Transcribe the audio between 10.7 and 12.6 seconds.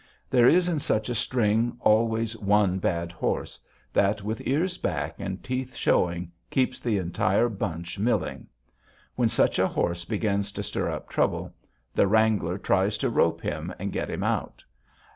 up trouble, the wrangler